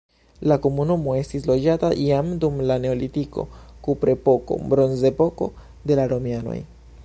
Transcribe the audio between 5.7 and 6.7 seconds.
de la romianoj.